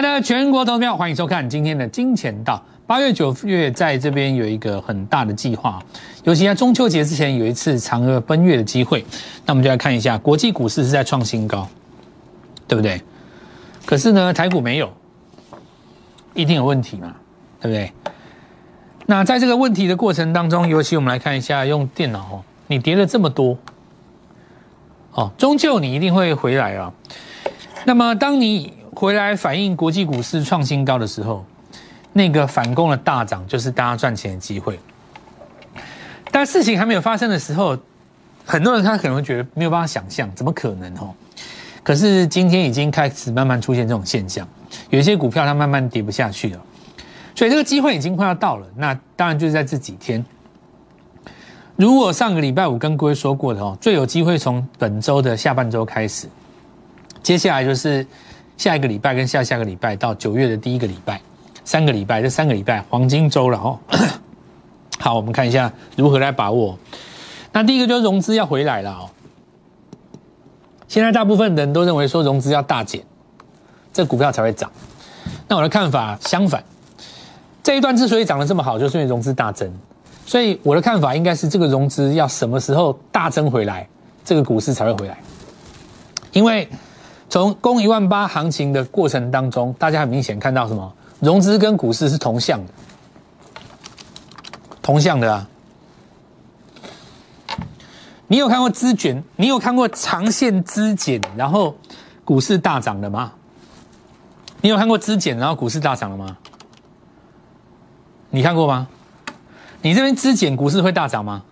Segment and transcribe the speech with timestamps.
[0.00, 2.64] 亲爱的全国投票，欢迎收看今天的金钱道。
[2.86, 5.78] 八月、九月在这边有一个很大的计划，
[6.24, 9.04] 尤其在中秋节之前有一次嫦娥奔月的机会。
[9.44, 11.68] 那我们就来看一下，国际股市是在创新高，
[12.66, 12.98] 对不对？
[13.84, 14.90] 可是呢，台股没有，
[16.32, 17.14] 一定有问题嘛，
[17.60, 17.92] 对不对？
[19.04, 23.58] 那在这个问题的过程当中，尤其我们来看一下，用电脑哦，你跌了这么多，
[25.12, 26.90] 哦，终究你一定会回来啊。
[27.84, 31.44] 那么当你回来反映国际股市创新高的时候，
[32.12, 34.78] 那个反攻的大涨就是大家赚钱的机会。
[36.30, 37.76] 但事情还没有发生的时候，
[38.44, 41.14] 很多人他可能会觉得没有办法想象，怎么可能哦？
[41.82, 44.46] 可是今天已经开始慢慢出现这种现象，
[44.90, 46.60] 有一些股票它慢慢跌不下去了，
[47.34, 48.66] 所以这个机会已经快要到了。
[48.76, 50.24] 那当然就是在这几天。
[51.76, 56.28] 如果上个礼拜五跟各位说过的哦，最有机会从本周的下半周开始，
[57.22, 58.06] 接下来就是
[58.60, 61.18] 下一个礼拜跟下下个礼拜到九月的第一个礼拜。
[61.64, 63.78] 三个礼拜，这三个礼拜黄金周了哦。
[65.00, 66.78] 好，我们看一下如何来把握。
[67.52, 69.08] 那第一个就是融资要回来了哦。
[70.88, 73.02] 现在大部分人都认为说融资要大减，
[73.94, 74.70] 这股票才会涨。
[75.48, 76.62] 那我的看法相反，
[77.62, 79.72] 这一段之所以涨得这么好，就是因为融资大增。
[80.26, 83.88] 所以我的看法应该是这个融资要什么时候大增回来，
[84.22, 85.16] 这个股市才会回来。
[86.32, 86.68] 因为
[87.30, 90.92] 从攻一万八行情的过程当中，大家很明显看到什么？
[91.20, 92.72] 融资跟股市是同向的，
[94.82, 95.48] 同向的啊！
[98.26, 99.22] 你有看过资卷？
[99.36, 101.76] 你有看过长线资减，然后
[102.24, 103.32] 股市大涨的吗？
[104.60, 106.36] 你有看过资减，然后股市大涨了吗？
[108.30, 108.88] 你看过吗？
[109.82, 111.44] 你这边资减，股市会大涨吗？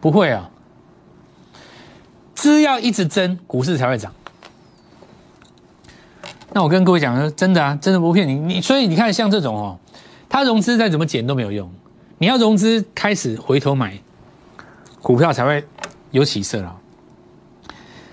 [0.00, 0.48] 不会啊！
[2.34, 4.12] 资要一直增，股市才会涨。
[6.56, 8.34] 那我跟各位讲，真的啊，真的不骗你。
[8.34, 9.78] 你所以你看，像这种哦，
[10.26, 11.70] 它融资再怎么减都没有用。
[12.16, 13.92] 你要融资开始回头买
[15.02, 15.62] 股票才会
[16.12, 16.74] 有起色了。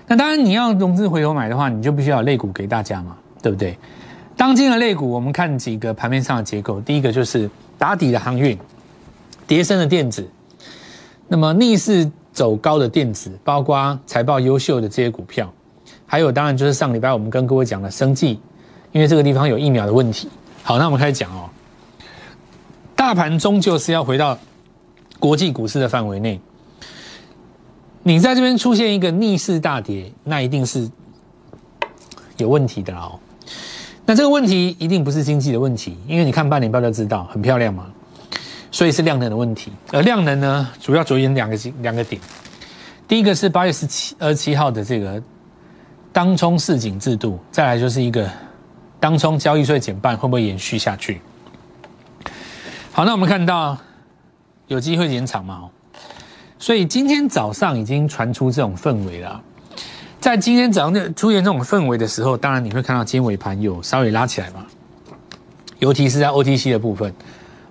[0.06, 3.78] 那当然，你要融资回头买的话，你就必须要有类股给大家嘛，对不对？
[4.36, 6.78] 当今的类股，我们看几个盘面上的结构。
[6.82, 8.58] 第一个就是打底的航运、
[9.46, 10.28] 叠升的电子，
[11.28, 15.50] 那么逆势走高的电子，包括财报优秀的这些股票。
[16.06, 18.38] 还有，当然就是上礼拜我们跟各位讲的生计，
[18.92, 20.28] 因为这个地方有疫苗的问题。
[20.62, 21.48] 好，那我们开始讲哦。
[22.94, 24.38] 大盘终究是要回到
[25.18, 26.40] 国际股市的范围内。
[28.02, 30.88] 你在这边出现一个逆势大跌，那一定是
[32.36, 33.18] 有问题的哦。
[34.06, 37.86] 那这个问题一定不是经济的问题，因为你看半年报就知道很漂亮嘛。
[38.70, 39.72] 所以是量能的问题。
[39.90, 42.20] 而量能呢，主要着眼两个两个点。
[43.08, 45.22] 第一个是八月十七二十七号的这个。
[46.14, 48.30] 当冲市井制度，再来就是一个
[49.00, 51.20] 当冲交易税减半，会不会延续下去？
[52.92, 53.76] 好，那我们看到
[54.68, 55.68] 有机会延长嘛？
[56.56, 59.42] 所以今天早上已经传出这种氛围了。
[60.20, 64.64] 在今天早上出现这种氛围的时候，当然你会看到今天尾盘有稍微拉起来嘛，
[65.80, 67.12] 尤其是在 OTC 的部分，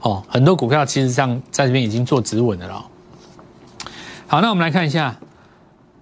[0.02, 2.86] 哦，很多股票其实上在这边已经做止稳的了。
[4.28, 5.16] 好，那我们来看一下。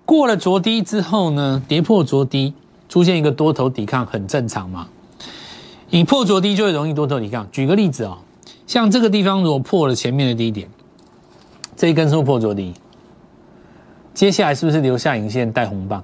[0.06, 2.54] 过了昨低之后呢，跌破昨低，
[2.90, 4.88] 出现一个多头抵抗，很正常嘛。
[5.90, 7.48] 你破昨低就会容易多头抵抗。
[7.52, 8.18] 举个例子哦，
[8.68, 10.70] 像这个地方如果破了前面的低点，
[11.76, 12.74] 这一根是不是破昨低？
[14.14, 16.04] 接下来是不是留下影线带红棒？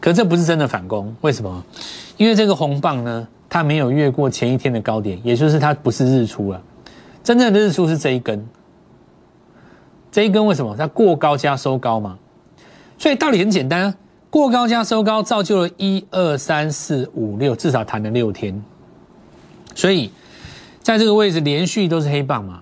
[0.00, 1.64] 可这不是真的反攻，为什么？
[2.16, 6.62] 因为这个红棒呢，它没有越过前一天的高点，也就是它不是日出了。
[7.24, 8.46] 真正的日出是这一根，
[10.12, 10.76] 这一根为什么？
[10.76, 12.16] 它过高加收高嘛。
[12.98, 13.94] 所以道理很简单，
[14.28, 18.60] 过高加收高，造就了一二三四五六，至少弹了六天。
[19.74, 20.10] 所以
[20.82, 22.60] 在这个位置连续都是黑棒嘛。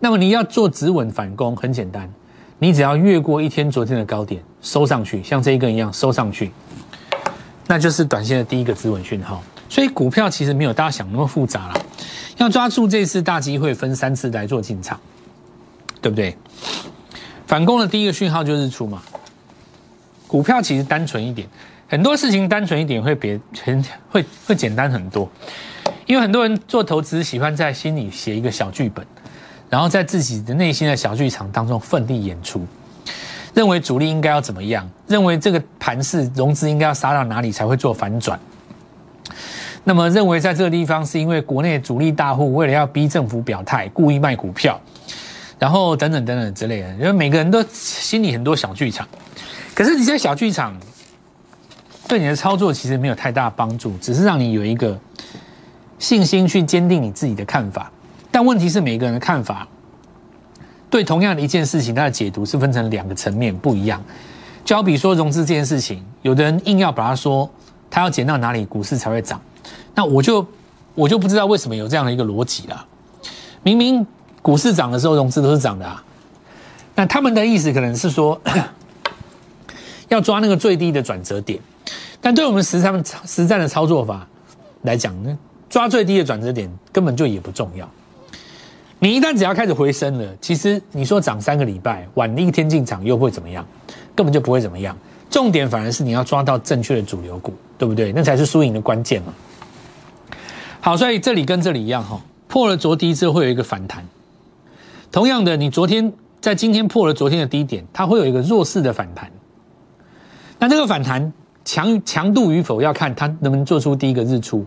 [0.00, 2.12] 那么你要做止稳反攻，很简单，
[2.58, 6.50] 你只要越过一天昨天的高点收上去，像这一根一样收上去，
[7.68, 9.40] 那就是短线的第一个止稳讯号。
[9.68, 11.80] 所以股票其实没有大家想那么复杂了，
[12.38, 14.98] 要抓住这次大机会，分三次来做进场，
[16.00, 16.36] 对不对？
[17.46, 19.00] 反攻的第一个讯号就是出嘛。
[20.28, 21.48] 股票其实单纯一点，
[21.88, 25.28] 很多事情单纯一点会别很会会简单很多，
[26.06, 29.04] 因为很多人做投资喜欢在心里写一个小剧本，
[29.70, 32.66] 然后在自己的内心的小剧场当中奋力演出，
[33.54, 38.38] 认为主力应该要怎么样，认为这个盘势融资应该要杀到哪里才会做反转，
[39.84, 44.78] 那么认为在这个地方是因为国内主力大户为了要逼政府表态，故意卖股票，
[45.58, 49.06] 然后等等等等之类的，因为每个人都心里很多小剧场。
[49.74, 50.76] 可是你在小剧场，
[52.06, 54.98] 对你的操作其实没有太大帮助，只是让你有一个
[55.98, 57.90] 信心去坚定你自己的看法。
[58.30, 59.66] 但问题是，每个人的看法
[60.90, 64.02] 对同样的一件事情，它的解读是分成两个层面不一样。
[64.64, 67.50] 就好比说融资这件事情，有的人硬要把它说，
[67.90, 69.40] 他要减到哪里股市才会涨，
[69.94, 70.46] 那我就
[70.94, 72.86] 我就不知道为什么有这样的一个逻辑了。
[73.62, 74.06] 明明
[74.42, 76.02] 股市涨的时候，融资都是涨的啊。
[76.94, 78.40] 那他们的意思可能是说，
[80.08, 81.60] 要抓那个最低的转折点。
[82.20, 84.26] 但对我们实战实战的操作法
[84.82, 85.38] 来讲呢，
[85.70, 87.88] 抓最低的转折点根本就也不重要。
[88.98, 93.64] 你一旦只要开始回升了，其实你说涨三个礼拜，晚一天进场又会怎么样？
[94.16, 94.96] 根本就不会怎么样。
[95.30, 98.12] 重点反而是你要抓到正确的主流股，对不对？
[98.12, 99.32] 那才是输赢的关键嘛。
[100.80, 104.04] 好，所以这里跟这里一样哈，破了昨低之后会有一个反弹。
[105.18, 109.28] 同样的，你昨天在今天破了昨天的低点，它会有一个弱势的反弹。
[110.60, 111.32] 那这个反弹
[111.64, 114.64] 强强度与否，要看它能不能做出第一个日出。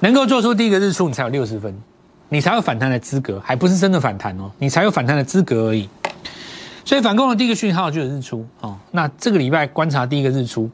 [0.00, 1.72] 能够做出第一个日出，你才有六十分。
[2.30, 5.88] 你才有反弹的资格，还不是真的反弹哦，你才有反弹的资格而已。
[6.84, 8.76] 所以反攻的第一个讯号就是日出哦。
[8.90, 10.68] 那这个礼拜观察第一个日出，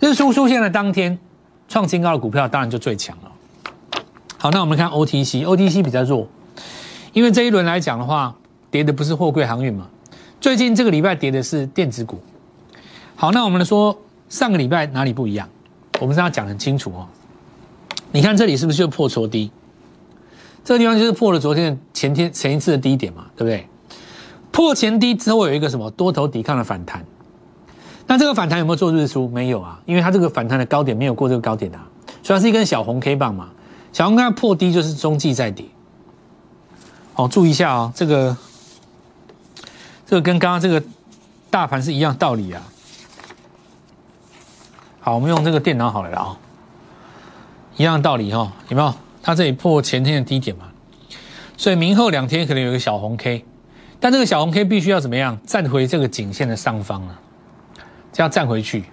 [0.00, 1.18] 日出出现的当天，
[1.66, 3.32] 创新高的股票当然就最强了。
[4.36, 6.28] 好，那我们看 OTC，OTC 比较弱，
[7.12, 8.34] 因为这一轮来讲的话，
[8.70, 9.86] 跌的不是货柜航运嘛，
[10.40, 12.18] 最近这个礼拜跌的是电子股。
[13.14, 13.96] 好，那我们来说
[14.28, 15.48] 上个礼拜哪里不一样？
[16.00, 17.06] 我们是要讲很清楚哦。
[18.10, 19.50] 你看这里是不是就破错低？
[20.64, 23.66] 这个地方就是破了昨天的前天前一次的低点嘛，对不对？
[24.50, 27.04] 破前低之后有一个什么多头抵抗的反弹，
[28.06, 29.28] 那这个反弹有没有做日出？
[29.28, 31.86] 没有啊，因为它这个反弹的高点没有过这个高点啊，
[32.22, 33.50] 虽然是一根小红 K 棒嘛，
[33.92, 35.66] 小红 K 破低就是中继在跌。
[37.14, 38.36] 好，注意一下啊，这个
[40.06, 40.82] 这个跟刚刚这个
[41.50, 42.62] 大盘是一样道理啊。
[45.00, 46.38] 好，我们用这个电脑好了啦啊，
[47.76, 48.94] 一样道理哈，有没有？
[49.22, 50.66] 它这里破前天的低点嘛，
[51.56, 53.44] 所以明后两天可能有一个小红 K，
[54.00, 57.20] 但这个小红 K 必须要怎么样站回这个颈线的上方啊？
[58.12, 58.84] 这样站回去，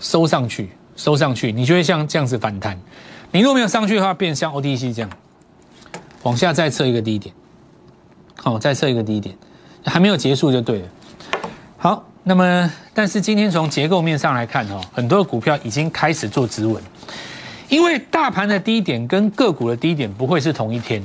[0.00, 2.78] 收上去，收上去，你就会像这样子反弹。
[3.30, 5.10] 你如果没有上去的话，变像 O D C 这样，
[6.22, 7.34] 往下再测一个低点，
[8.48, 9.36] 好，再测一个低点，
[9.84, 10.88] 还没有结束就对了。
[11.76, 16.82] 好，那么但是今天从结构面上来看哦，很多股票已经开始做止稳。
[17.68, 21.02] 因为大盘的低点跟个股的低点不会是同一天，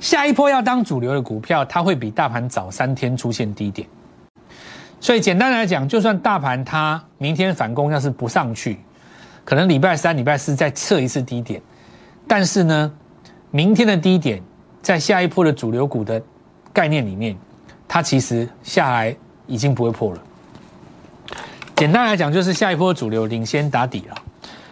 [0.00, 3.86] 下一波要当主流的股票，它会比大盘早三天出现低点。
[4.98, 8.80] 所以简单来讲，就算大盘它明天反攻，要是不上去，
[9.44, 11.62] 可能礼拜三、礼拜四再测一次低点，
[12.26, 12.92] 但是呢，
[13.52, 14.42] 明天的低点
[14.82, 16.20] 在下一波的主流股的
[16.72, 17.36] 概念里面，
[17.86, 19.14] 它其实下来
[19.46, 20.20] 已经不会破了。
[21.76, 24.14] 简单来讲，就是下一波主流领先打底了。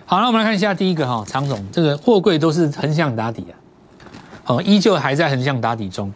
[0.05, 3.55] 好了，我们来看一下第一个哈，常总这个货柜都是横向打底啊，
[4.47, 6.13] 哦，依旧还在横向打底中。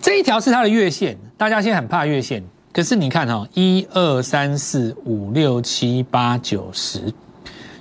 [0.00, 2.42] 这一条是它的月线，大家现在很怕月线，
[2.72, 7.12] 可是你看哈，一二三四五六七八九十，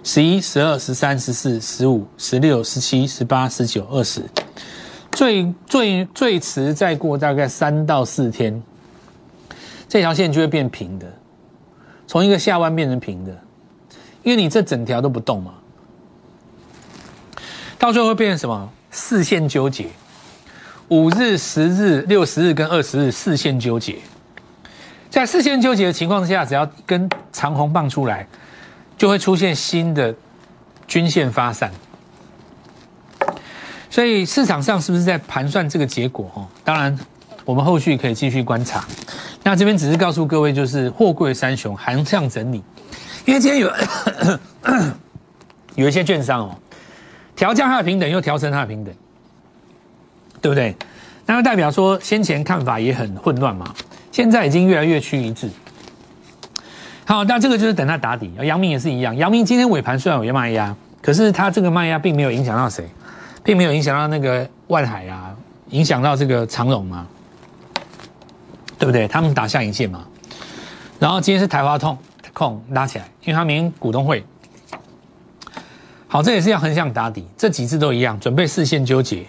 [0.03, 4.21] 十一十二十三十四十五十六十七十八十九二十，
[5.17, 8.61] 最最最迟再过大概三到四天，
[9.89, 11.11] 这条线就会变平的，
[12.06, 13.35] 从一个下弯变成平的。
[14.21, 15.56] 因为你这整条都不动嘛，
[17.80, 18.69] 到最后会变成什么？
[18.92, 19.87] 四线纠结，
[20.89, 23.95] 五日、十日、六十日跟二十日四线纠结，
[25.09, 28.27] 在四线纠结的情况下，只要根长红棒出来，
[28.95, 30.13] 就会出现新的
[30.85, 31.71] 均线发散。
[33.97, 36.30] 所以市场上是不是在盘算这个结果？
[36.35, 36.95] 哦，当然，
[37.44, 38.85] 我们后续可以继续观察。
[39.42, 42.61] 那这边只是告诉各位，就是货柜三雄横向整理。
[43.25, 43.73] 因为今天有
[45.73, 46.56] 有一些券商哦，
[47.35, 48.94] 调降它的平等，又调升它的平等，
[50.42, 50.75] 对不对？
[51.25, 53.73] 那就代表说先前看法也很混乱嘛，
[54.11, 55.49] 现在已经越来越趋一致。
[57.06, 58.31] 好，那这个就是等它打底。
[58.44, 62.87] 阳明也是一样，阳明今天尾盘虽然有卖压，可是它这个卖压并没有影响到谁，
[63.47, 65.33] 并没有影响到那个万海啊，
[65.69, 67.07] 影响到这个长荣嘛，
[68.77, 69.07] 对不对？
[69.07, 70.06] 他们打下影线嘛。
[70.99, 71.97] 然后今天是台华通。
[72.33, 74.23] 控拉起来，因为他明天股东会。
[76.07, 79.25] 好，这也是要横向打底，这几次都一样，准备视线纠结。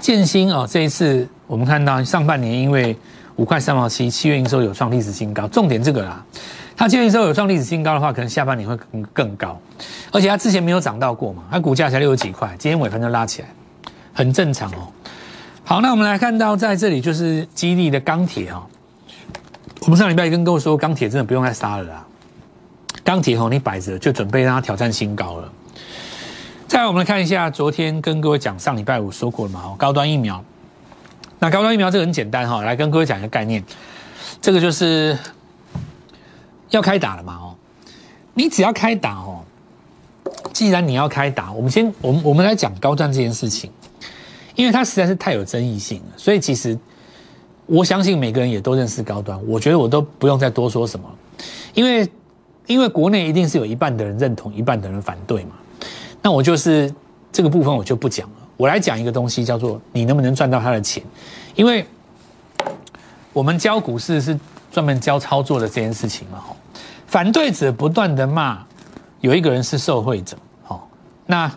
[0.00, 2.96] 建新哦，这一次我们看到上半年因为
[3.34, 6.24] 五块三毛七，七月营收有创历史新高，重点这个啦。
[6.76, 9.58] 它七月营收有创历史新高的话，可能下半年会更更高。
[10.12, 13.48] 而且它之前没有涨到过嘛，它股价才六十几块，今天尾盘就拉起来，
[14.12, 14.92] 很正常哦。
[15.64, 18.62] 好，那我们来看到在这里就是基地的钢铁哦。
[19.80, 22.04] 我们上礼拜跟各位说，钢铁真的不用再杀了啦。
[23.02, 25.52] 钢铁哦你摆着就准备让它挑战新高了。
[26.68, 30.44] 再来，我们来看一下昨天跟各位讲，上礼拜五说过了嘛，高端疫苗。
[31.38, 33.62] 那高端疫苗这个很简单哈，来跟各位讲一个概念，
[34.40, 35.16] 这个就是
[36.70, 37.54] 要开打了嘛哦，
[38.34, 39.44] 你只要开打哦，
[40.52, 43.70] 既然你要开打，我们先我们我们来讲高端这件事情，
[44.54, 46.78] 因为它实在是太有争议性了，所以其实
[47.66, 51.08] 我相信每个人也都认识高端，我觉得我都不用再多说什么，
[51.74, 52.08] 因为
[52.66, 55.52] 因为国内一定是有一半的人认同，一半的人反对嘛，
[56.20, 56.92] 那我就是
[57.30, 58.34] 这个部分我就不讲了。
[58.56, 61.02] 我来讲一个东西，叫做你能不能赚到他的钱，
[61.54, 61.86] 因为
[63.32, 64.36] 我们教股市是
[64.72, 66.42] 专门教操作的这件事情嘛。
[67.16, 68.62] 反对者不断的骂，
[69.22, 70.36] 有一个人是受贿者。
[70.62, 70.86] 好，
[71.24, 71.50] 那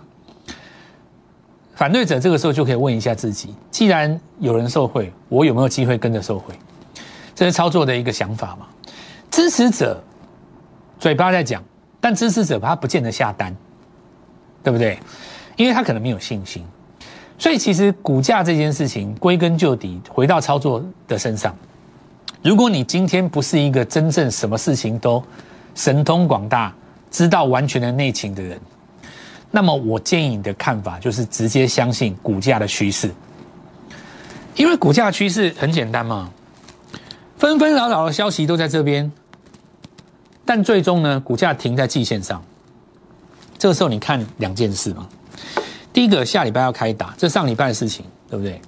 [1.75, 6.56] 反对者这个时候就可以问一下自己：既然有人受贿，我有没有机会跟着受贿？
[7.36, 8.68] 这是操作的一个想法嘛。
[9.30, 10.01] 支持者
[10.98, 11.62] 嘴巴在讲，
[12.00, 13.54] 但支持者他不见得下单，
[14.63, 14.98] 对不对？
[15.58, 16.63] 因为他可能没有信心。
[17.38, 21.54] 所以其实股价这件事情归根究底回到操作的身上。
[22.42, 25.22] 如果你今天不是一个真正什么事情都
[25.80, 26.76] 神通广大、
[27.10, 28.60] 知道完全的内情的人，
[29.50, 33.10] 那么我建议你的看法就是直接相信股价的趋势，
[34.58, 36.30] 因为股价趋势很简单嘛，
[37.38, 39.10] 纷纷扰扰的消息都在这边，
[40.44, 42.44] 但最终呢，股价停在季线上。
[43.58, 45.08] 这个时候你看两件事嘛。
[45.94, 48.60] 第一个下礼拜要开打，这上礼拜的事情，对不对？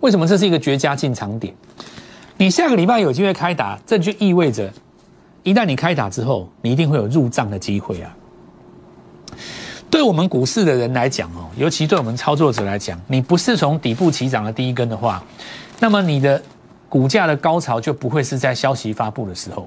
[0.00, 1.54] 为什么这是一个绝佳进场点？
[2.36, 4.72] 你下个礼拜有机会开打，这就意味着，
[5.48, 8.14] 一旦你开打之后，你一定会有入账的机会啊。
[9.90, 15.22] 对我们股市的人来讲哦，尤其对我们操作者来讲，你不是从底部起涨的第一根的话，
[15.80, 16.42] 那么你的
[16.88, 19.66] 股价的高潮就不会是在消息发布的时候。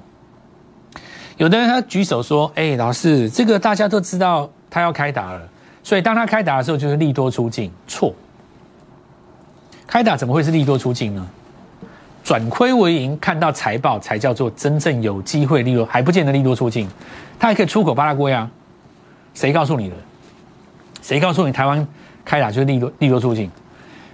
[1.38, 5.42] 有的人他举手说：“哎，老师，这个大家都知道他要开打了。”
[5.82, 7.72] 所以，当他开打的时候，就是利多出境。
[7.88, 8.14] 错，
[9.84, 11.26] 开打怎么会是利多出境呢？
[12.32, 16.88] 转亏为盈，看到财报才叫做真正有机会利多，还不见得利多出境。
[17.38, 18.50] 他还可以出口巴拉圭啊？
[19.34, 19.96] 谁告诉你的？
[21.02, 21.86] 谁告诉你台湾
[22.24, 23.50] 开打就是利多利多出境？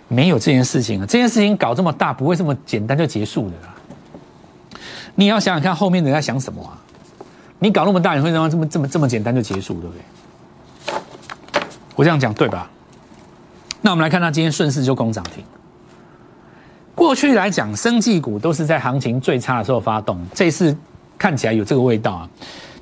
[0.09, 1.07] 没有这件事情啊！
[1.07, 3.73] 这件事情搞这么大，不会这么简单就结束的啦。
[5.15, 6.75] 你要想想看，后面人在想什么啊？
[7.61, 10.99] 你搞那么大，你会让这么这么这么简单就结束，对不对？
[11.95, 12.69] 我这样讲对吧？
[13.81, 15.45] 那我们来看，它今天顺势就攻涨停。
[16.99, 20.76] 过去来讲，生技股都是在行情最差的时候发动，这次
[21.17, 22.28] 看起来有这个味道啊。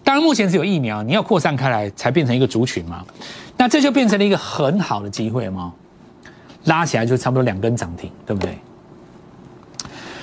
[0.03, 3.05] 当然，目前只有疫苗，你要扩散开来才变成一个族群嘛。
[3.59, 5.71] 那这就变成了一个很好的机会嘛，
[6.65, 8.57] 拉起来就差不多两根涨停，对不对？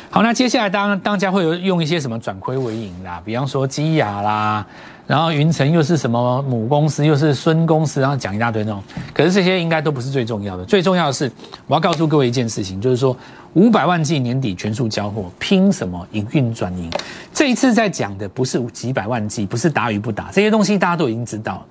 [0.10, 4.66] 好，那接下来当当家会有用一些什么转亏为盈啦，比方说基亚啦。
[5.06, 8.82] 然后云层又是什么母公司，又是孙公司，然后讲一大堆那种。
[9.14, 11.30] 可是这些应该都不是最重要的，最重要的是
[11.68, 13.16] 我要告诉各位一件事情，就是说
[13.54, 16.90] 五百万 G 年底全数交货，拼什么营运转盈？
[17.34, 21.66] 这一次在讲的不是几百万 G，不是打与不打，这些东西大家都已经知道，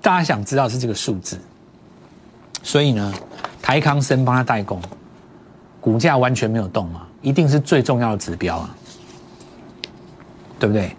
[0.00, 1.36] 大家想知道是这个数字。
[2.62, 3.12] 所以呢，
[3.60, 4.80] 台康生帮他代工，
[5.80, 8.76] 股价完全没有动嘛，一定是最重要的指标啊，
[10.60, 10.94] 对不对？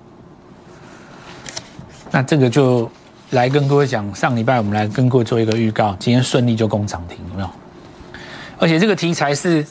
[2.12, 2.90] 那这个就
[3.32, 7.50] 来跟各位讲，上礼拜我们来跟各位做一个预告，今天顺利就攻涨停，有没有？
[8.58, 9.66] 而且这个题材是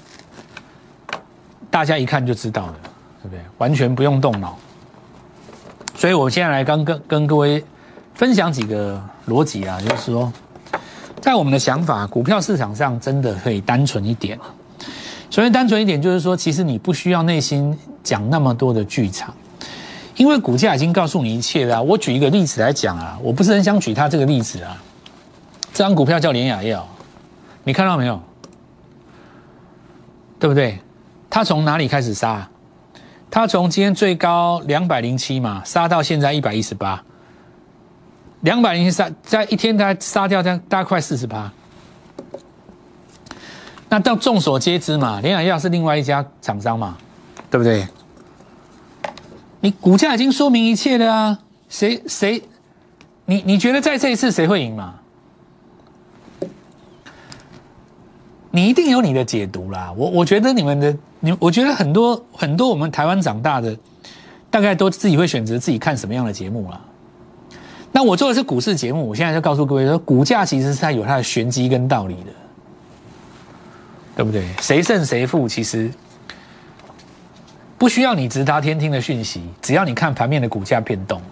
[1.71, 2.75] 大家一看就知道的，
[3.23, 3.41] 对不对？
[3.59, 4.57] 完全不用动脑。
[5.97, 7.63] 所以我现在来刚跟跟各位
[8.15, 10.33] 分享几个逻辑啊，就是说，
[11.21, 14.39] 在我们的想法，股票市场上真的可以单纯一点。
[15.29, 19.35] 所谓单纯一点，就是说，其实你不需要内心讲那么多的剧场。
[20.19, 21.83] 因为股价已经告诉你一切了。
[21.83, 24.77] 我举一个例子来讲啊，我不是很想举它这个例子啊。
[25.73, 26.87] 这张股票叫联雅药，
[27.63, 28.21] 你看到没有？
[30.41, 30.79] 对不对？
[31.31, 32.49] 它从哪里开始杀？
[33.31, 37.01] 它从今天最高两百零七嘛，杀到现在一百一十八。
[38.41, 41.53] 两百零七杀，在一天它杀掉大大概四十八。
[43.89, 46.97] 那到众所皆知嘛，联雅药是另外一家厂商嘛，
[47.49, 47.87] 对不对？
[49.61, 51.39] 你股价已经说明一切了啊！
[51.69, 52.43] 谁谁，
[53.25, 54.95] 你你觉得在这一次谁会赢吗？
[58.51, 59.93] 你一定有你的解读啦。
[59.97, 63.77] 我我觉得你们的你，我觉得很多很多我们台湾长大的，
[64.49, 66.81] 大概都自己会选择自己看什么样的节目啦。
[67.91, 72.31] 那我做的是股市节目，我现在就告诉各位说，股价其实是它有它的玄机跟道理的，
[74.17, 74.47] 对不对？
[74.61, 75.91] 谁胜谁负，其实。
[77.79, 81.23] 不需要你直达天听的讯息，只要你看盘面的股价变动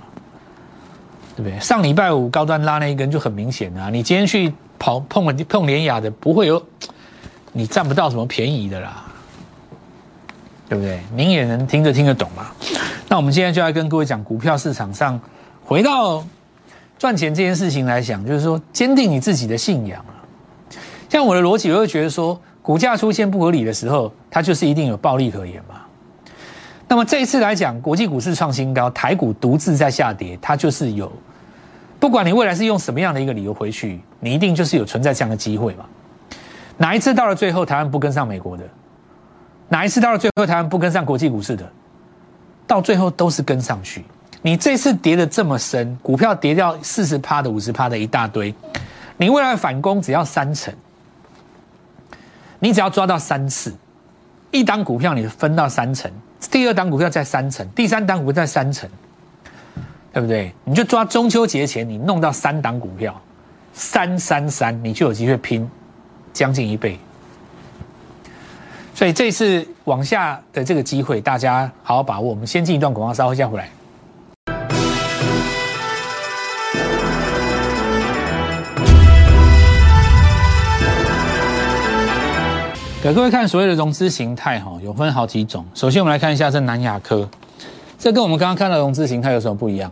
[1.36, 1.58] 对不对？
[1.60, 6.64] 上礼拜五高端拉那一根就很明显啊，你今天去跑碰了碰联雅的，不会有
[7.52, 9.04] 你占不到什么便宜的啦，
[10.68, 11.00] 对不对？
[11.14, 12.52] 您也能听得听得懂嘛？
[13.08, 15.20] 那我们现在就要跟各位讲股票市场上，
[15.64, 16.24] 回到
[16.98, 20.14] 赚钱这件事情来讲，就是说坚定你自己的信仰啊。
[21.08, 25.82] 像我的逻辑，我会觉得说，股价出现不合理的时候，它就是一定有暴利可言嘛。
[26.88, 31.10] 那么这一次来讲，国际股市创新高，台股独自在下跌，它就是有，
[31.98, 35.84] 不管你未来是用什么样的一个理由回去，你一定就是有存在这样的机会嘛。
[36.76, 38.64] 哪一次到了最后，台湾不跟上美国的？
[39.68, 41.68] 哪一次到了最后，台湾不跟上国际股市的？
[42.66, 44.04] 到最后都是跟上去。
[44.42, 48.54] 你这次跌的这么深，股票跌掉四十趴的、五十趴的一大堆，
[49.16, 50.72] 你未来反攻只要三成，
[52.60, 53.74] 你只要抓到三次，
[54.50, 56.10] 一档股票你分到三成。
[56.50, 58.88] 第二档股票在三成，第三档股票在三成，
[60.12, 60.52] 对不对？
[60.64, 63.20] 你就抓中秋节前你弄到三档股票，
[63.72, 65.68] 三三三，你就有机会拼
[66.32, 66.98] 将近一倍。
[68.94, 72.28] 所以这次往下的这个机会，大家好好把握。
[72.28, 73.68] 我们先进一段广告，稍后再回来。
[83.14, 85.64] 各位看所谓的融资形态哈，有分好几种。
[85.74, 87.28] 首先我们来看一下这南亚科，
[87.98, 89.90] 这跟我们刚刚看到融资形态有什么不一样？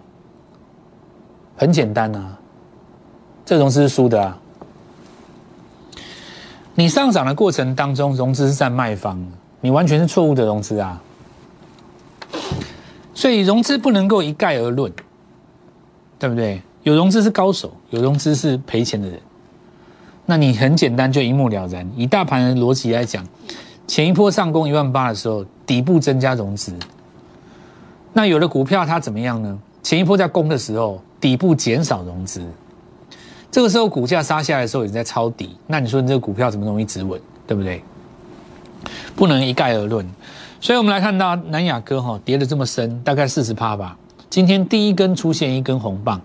[1.57, 2.37] 很简单啊，
[3.45, 4.37] 这融资是输的啊。
[6.75, 9.25] 你上涨的过程当中，融资是在卖方，
[9.61, 11.01] 你完全是错误的融资啊。
[13.15, 14.93] 所以融资不能够一概而论，
[16.19, 16.61] 对不对？
[16.83, 19.21] 有融资是高手，有融资是赔钱的人。
[20.27, 21.89] 那你很简单就一目了然。
[21.97, 23.27] 以大盘的逻辑来讲，
[23.87, 26.73] 前一波上攻一万八的时候，底部增加融资。
[28.13, 29.59] 那有的股票它怎么样呢？
[29.83, 32.43] 前一波在攻的时候，底部减少融资。
[33.51, 35.57] 这个时候股价杀下来的时候，也在抄底。
[35.67, 37.21] 那你说你这个股票怎么容易止稳？
[37.47, 37.83] 对不对？
[39.15, 40.09] 不能一概而论。
[40.61, 43.97] 所以我们来看到南亚科哈跌的这么深，大概四十趴吧。
[44.31, 46.21] 今天第一根出现一根红棒，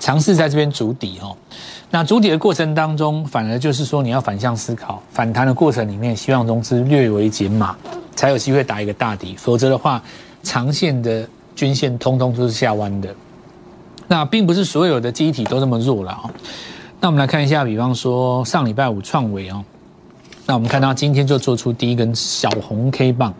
[0.00, 1.34] 尝试在这边筑底哈。
[1.90, 7.76] 那主体的过程当中，反而就是说你要反向思考，反弹的过程里面，希望融资略微减码，
[8.14, 10.02] 才有机会打一个大底，否则的话，
[10.42, 13.14] 长线的均线通通都是下弯的。
[14.08, 16.30] 那并不是所有的机体都这么弱了啊。
[17.00, 19.64] 那我们来看一下，比方说上礼拜五创维哦，
[20.44, 23.32] 那我们看到今天就做出第一根小红 K 棒，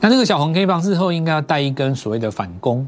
[0.00, 2.86] 那这个小红 K 棒日后应该要带一根所谓的反攻，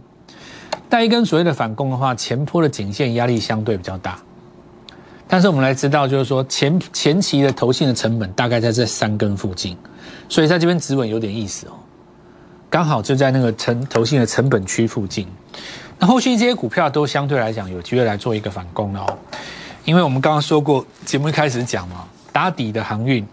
[0.88, 4.18] 带一根所谓的反攻的话，前坡的颈线压力相对比较大。
[5.30, 9.76] 但是我们来知道，就是说前前期的投信的成本大概在这三根附近，
[10.26, 11.72] 所以在这边止稳有点意思哦，
[12.70, 15.28] 刚好就在那个成投信的成本区附近。
[15.98, 19.18] 那后续这些股票都相对来讲有机会来做一个反攻哦，
[19.84, 23.26] 因为我们刚刚说过，节目一开始讲嘛，打底的航运，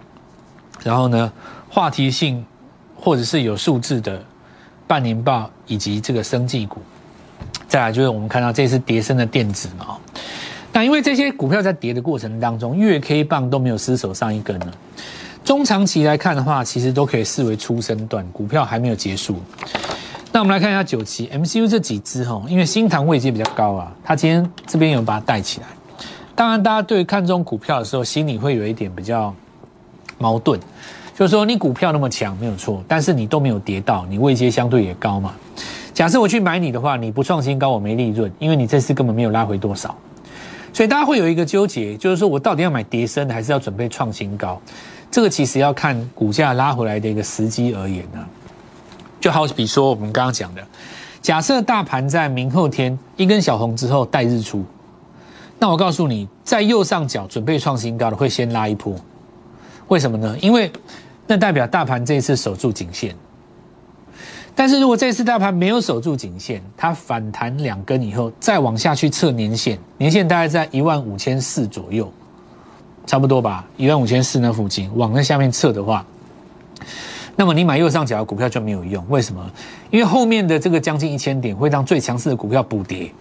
[0.83, 1.31] 然后呢
[1.69, 2.45] 话题性
[2.93, 4.21] 或者是有数字的
[4.85, 6.81] 半年报以及这个生技股，
[7.69, 9.95] 再来就是我们看到这次叠升的电子嘛。
[10.75, 14.67] 那因为这些股票在跌的过程当中，月 K 棒都没有失手上一根呢。
[15.41, 19.37] 中长期来看的话，其实都可以视为初升段，股票还没有结束。
[20.33, 25.67] 那我们来看一下九期 MCU 这几只哈，因为新塘位阶比较高啊，它今天这边有把它带起来。
[26.35, 29.33] 当然，大家对看中股票的时候，心里会有一点比较
[30.17, 30.59] 矛盾，
[31.17, 35.33] 就是说你股票那么强没有错，但是你都没有跌到，你位阶相对也高嘛。
[35.93, 39.95] 假设我去买你的话，你不创新高，我没利润，因为你这次根本没有拉回多少。
[40.75, 44.61] 所以大家会有一个纠结，就是说我到底要买叠升，还是要准备创新高？
[45.09, 48.19] 这个其实要看股价拉回来的一个时机而言呢。
[49.21, 50.61] 就好比说我们刚刚讲的，
[51.21, 54.65] 假设大盘在明后天一根小红之后带日出，
[55.59, 58.93] 那我告诉你，在右上角准备创新高的会先拉一波，
[59.87, 60.37] 为什么呢？
[60.41, 60.69] 因为
[61.25, 63.15] 那代表大盘这一次守住颈线。
[64.57, 72.09] 但是如果这次大盘没有守住颈线，它反弹两根以后，再往下去测年线，年线大概在一万五千四左右，
[73.05, 76.05] 差不多吧，一万五千四那附近，往那下面测的话，
[77.35, 79.03] 那么你买右上角的股票就没有用。
[79.09, 79.45] 为什么？
[79.91, 83.11] 因为后面的这个将近一千点会让最强势的股票补跌，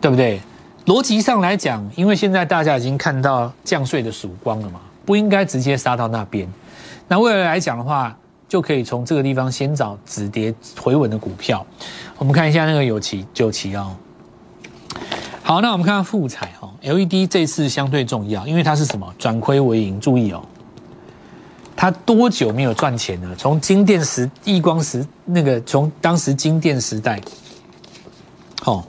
[0.00, 0.40] 对不对？
[0.86, 6.48] 逻辑上来讲，因为现在大家已经看到降税的曙光了嘛，不应该直接杀到那边。
[7.06, 8.16] 那未来来讲的话，
[8.54, 11.66] 就可以从这个地方先找止跌回稳的股票。
[12.16, 13.96] 我们看一下那个有奇九奇哦。
[15.42, 19.98] 好，那我们看看富彩哈，LED 这次相对重要，因为它是什么转亏为盈。
[19.98, 20.40] 注意哦，
[21.74, 23.34] 它多久没有赚钱了？
[23.34, 27.20] 从金电时、亿光时那个，从当时金电时代。
[28.62, 28.86] 好，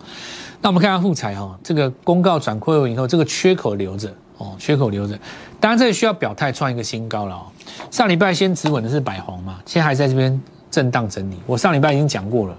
[0.61, 5.17] 那我们看下富彩哈，这个公告转亏为盈后，这个缺口留着哦，缺口留着。
[5.59, 7.45] 当然这里需要表态创一个新高了哦。
[7.89, 11.37] 上礼拜先止稳的是百红嘛，现在还在这边震荡整理。
[11.45, 12.55] 我上礼拜已经讲过了，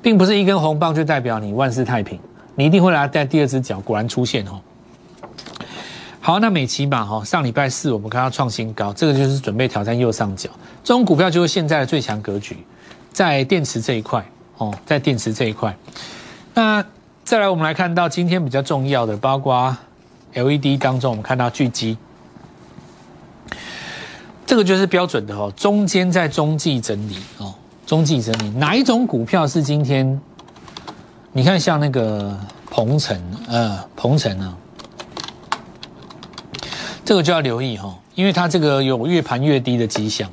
[0.00, 2.18] 并不是一根红棒就代表你万事太平，
[2.54, 4.60] 你一定会来带第二只脚，果然出现哦。
[6.20, 10.50] 好，那美琪嘛哈，上礼拜四我们看到创新高，这个就是准备挑战右上角，
[10.82, 12.56] 这种股票就是现在的最强格局，
[13.12, 14.24] 在电池这一块
[14.56, 15.76] 哦，在电池这一块，
[16.54, 16.84] 那。
[17.24, 19.76] 再来，我们来看到今天比较重要的，包括
[20.36, 21.96] LED 当中，我们看到巨基，
[24.46, 27.54] 这个就是标准的哦，中间在中继整理哦，
[27.86, 30.20] 中继整理，哪一种股票是今天？
[31.32, 32.38] 你看像那个
[32.70, 34.56] 鹏程，呃，鹏程啊，
[37.04, 40.30] 这个就要留意哈，因为它这个有越盘越低的迹象。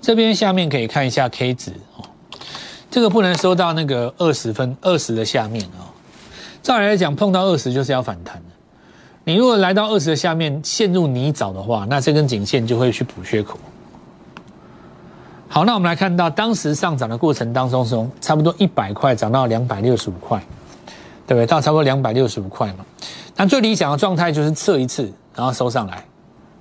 [0.00, 2.04] 这边下面可以看一下 K 值哦。
[2.90, 5.92] 这个不能收到那个二十分二十的下面啊，
[6.62, 8.42] 照理来讲，碰到二十就是要反弹。
[9.30, 13.56] 你如果来到二十的下面陷入泥沼的话，那这根颈线就会去补缺口。
[15.46, 20.36] 好，那我们来看到当时上涨的过程当中，从差不多一百块涨到两百六十五块，
[21.28, 21.46] 对不对？
[21.46, 22.84] 到差不多两百六十五块嘛。
[23.36, 26.04] 那最理想的状态就是测一次，然后收上来，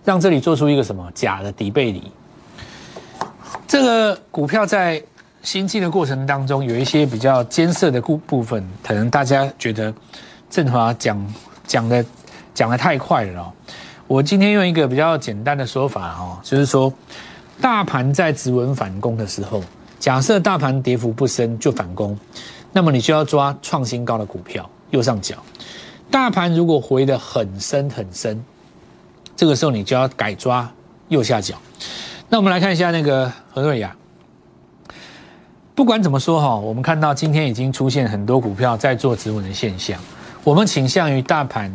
[0.05, 2.11] 让这里做出一个什么假的底背离。
[3.67, 5.01] 这个股票在。
[5.41, 9.91] 新进的过程当中，有一些比较艰涩的部部分，可能大家觉得
[10.49, 11.33] 振华讲
[11.65, 12.03] 讲的
[12.53, 13.53] 讲的太快了哦。
[14.07, 16.91] 我今天用一个比较简单的说法哦，就是说，
[17.61, 19.63] 大盘在止稳反攻的时候，
[19.99, 22.17] 假设大盘跌幅不深就反攻，
[22.71, 25.35] 那么你就要抓创新高的股票右上角。
[26.09, 28.43] 大盘如果回的很深很深，
[29.35, 30.67] 这个时候你就要改抓
[31.09, 31.55] 右下角。
[32.29, 33.95] 那我们来看一下那个何瑞雅。
[35.75, 39.99] 不管怎么说哈，我们看到今天已经出现很多股票在做止稳的现象。
[40.43, 41.71] 我们倾向于大盘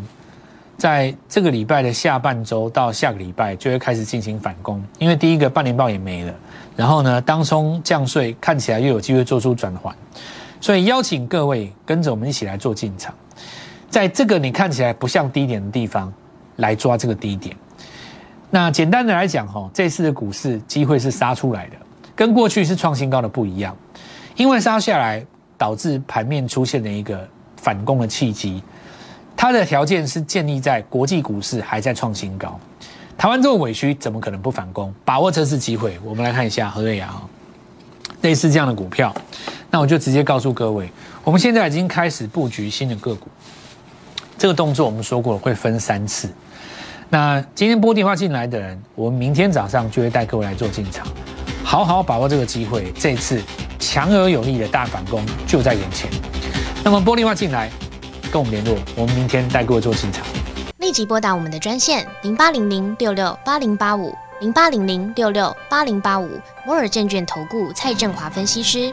[0.77, 6.35] 在这个礼拜的下半周到下个礼拜就会开始进行反攻，因为第一个半年报也没了，
[6.77, 9.95] 然后呢，当冲降税看起来又有机会做出转换，
[10.61, 13.15] 所以邀请各位跟着我们一起来做进场，
[13.89, 16.13] 在这个你看起来不像低点的地方
[16.57, 17.57] 来抓这个低点。
[18.51, 21.77] 那简单的来讲哈，这次的股市机会是杀出来的。
[22.17, 23.77] 跟过去是创新高的不一样，
[24.37, 25.25] 因为杀下来
[25.59, 28.63] 导致盘面出现了一个反攻的契机，
[29.45, 32.59] 它的条件是建立在国际股市还在创新高，
[33.15, 34.91] 台湾这么委屈，怎么可能不反攻？
[35.05, 37.29] 把握这次机会，我们来看一下何瑞阳
[38.23, 39.15] 类似这样的股票，
[39.71, 40.91] 那我就直接告诉各位，
[41.23, 43.29] 我们现在已经开始布局新的个股，
[44.39, 46.31] 这个动作我们说过会分三次，
[47.11, 51.07] 那今天拨电话进来的人，我们明天早上就会带各位来做进场。
[51.63, 53.43] 好好把握这个机会，这次
[53.79, 56.09] 强而有力的大反攻就在眼前。
[56.83, 57.71] 那么玻璃话进来，
[58.35, 60.27] 跟我们联络，我们明天带各位做进场。
[60.79, 66.29] 立即拨打我们的专线零八零零六六八零八五零八零零六六八零八五
[66.67, 68.93] 摩尔证券投顾蔡振华分析师。